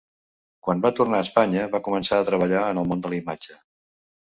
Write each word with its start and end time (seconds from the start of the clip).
Quan 0.67 0.81
va 0.85 0.91
tornar 1.01 1.21
a 1.21 1.27
Espanya 1.27 1.67
va 1.77 1.83
començar 1.91 2.21
a 2.21 2.29
treballar 2.33 2.67
en 2.73 2.85
el 2.85 2.93
món 2.93 3.09
de 3.09 3.15
la 3.17 3.23
imatge. 3.25 3.65